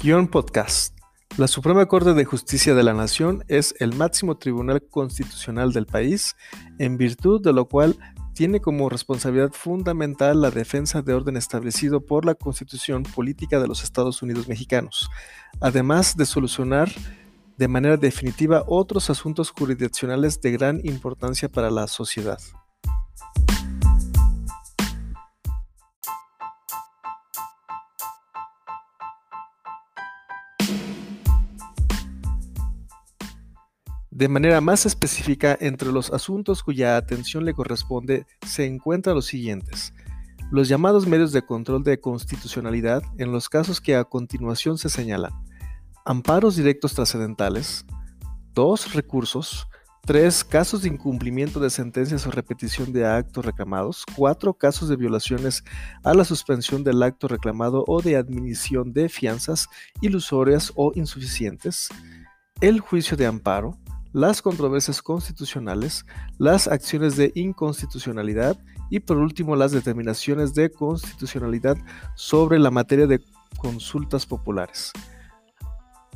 [0.00, 0.96] Guión Podcast.
[1.38, 6.36] La Suprema Corte de Justicia de la Nación es el máximo tribunal constitucional del país,
[6.78, 7.96] en virtud de lo cual
[8.32, 13.82] tiene como responsabilidad fundamental la defensa de orden establecido por la Constitución Política de los
[13.82, 15.10] Estados Unidos Mexicanos,
[15.58, 16.88] además de solucionar
[17.56, 22.38] de manera definitiva otros asuntos jurisdiccionales de gran importancia para la sociedad.
[34.18, 39.94] De manera más específica, entre los asuntos cuya atención le corresponde se encuentran los siguientes.
[40.50, 45.30] Los llamados medios de control de constitucionalidad en los casos que a continuación se señalan.
[46.04, 47.86] Amparos directos trascendentales.
[48.54, 48.94] 2.
[48.94, 49.68] Recursos.
[50.04, 50.42] 3.
[50.42, 54.04] Casos de incumplimiento de sentencias o repetición de actos reclamados.
[54.16, 54.52] 4.
[54.54, 55.62] Casos de violaciones
[56.02, 59.68] a la suspensión del acto reclamado o de admisión de fianzas
[60.00, 61.88] ilusorias o insuficientes.
[62.60, 63.78] El juicio de amparo
[64.12, 66.06] las controversias constitucionales,
[66.38, 68.56] las acciones de inconstitucionalidad
[68.90, 71.76] y por último las determinaciones de constitucionalidad
[72.14, 73.20] sobre la materia de
[73.58, 74.92] consultas populares.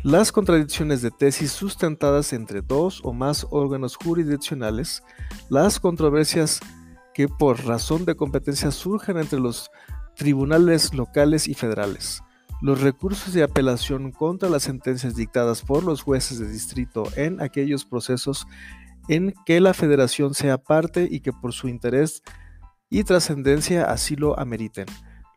[0.02, 5.02] Las contradicciones de tesis sustentadas entre dos o más órganos jurisdiccionales,
[5.48, 6.60] las controversias
[7.14, 9.70] que por razón de competencia surjan entre los
[10.16, 12.22] tribunales locales y federales,
[12.62, 17.84] los recursos de apelación contra las sentencias dictadas por los jueces de distrito en aquellos
[17.84, 18.46] procesos
[19.08, 22.22] en que la federación sea parte y que por su interés
[22.88, 24.86] y trascendencia así lo ameriten.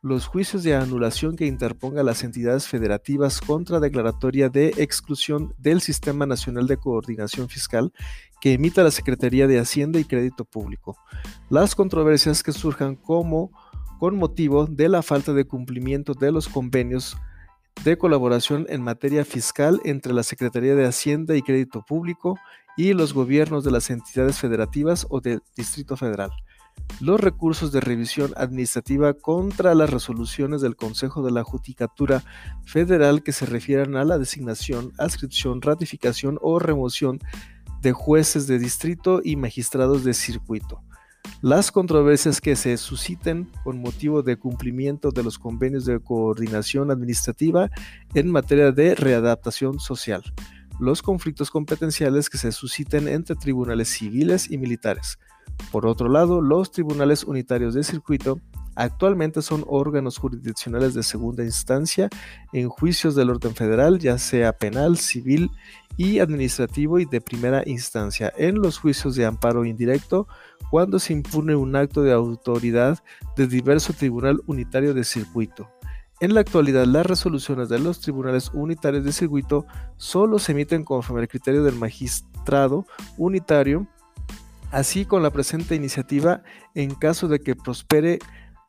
[0.04, 6.28] Los juicios de anulación que interponga las entidades federativas contra declaratoria de exclusión del Sistema
[6.28, 7.92] Nacional de Coordinación Fiscal
[8.40, 10.96] que emita la Secretaría de Hacienda y Crédito Público.
[11.50, 13.50] Las controversias que surjan como
[14.00, 17.18] con motivo de la falta de cumplimiento de los convenios
[17.84, 22.40] de colaboración en materia fiscal entre la Secretaría de Hacienda y Crédito Público
[22.78, 26.32] y los gobiernos de las entidades federativas o del Distrito Federal.
[27.00, 32.24] Los recursos de revisión administrativa contra las resoluciones del Consejo de la Judicatura
[32.66, 37.20] Federal que se refieran a la designación, adscripción, ratificación o remoción
[37.82, 40.82] de jueces de distrito y magistrados de circuito
[41.46, 47.70] las controversias que se susciten con motivo de cumplimiento de los convenios de coordinación administrativa
[48.16, 50.24] en materia de readaptación social,
[50.80, 55.20] los conflictos competenciales que se susciten entre tribunales civiles y militares.
[55.72, 58.42] Por otro lado, los tribunales unitarios de circuito
[58.76, 62.10] Actualmente son órganos jurisdiccionales de segunda instancia
[62.52, 65.50] en juicios del orden federal, ya sea penal, civil
[65.98, 68.34] y administrativo y de primera instancia.
[68.38, 70.28] En los juicios de amparo indirecto,
[70.70, 73.02] cuando se impune un acto de autoridad
[73.38, 75.70] de diverso tribunal unitario de circuito.
[76.22, 79.66] En la actualidad, las resoluciones de los tribunales unitarios de circuito
[79.98, 82.86] solo se emiten conforme al criterio del magistrado
[83.18, 83.86] unitario,
[84.72, 86.42] así con la presente iniciativa,
[86.74, 88.20] en caso de que prospere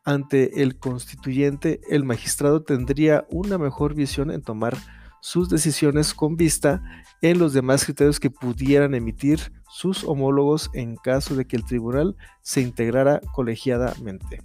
[0.07, 4.77] ante el constituyente, el magistrado tendría una mejor visión en tomar
[5.19, 6.81] sus decisiones con vista
[7.21, 12.15] en los demás criterios que pudieran emitir sus homólogos en caso de que el tribunal
[12.41, 14.39] se integrara colegiadamente.